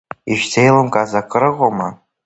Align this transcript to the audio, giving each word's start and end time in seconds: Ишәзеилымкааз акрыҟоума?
Ишәзеилымкааз 0.31 1.11
акрыҟоума? 1.19 1.87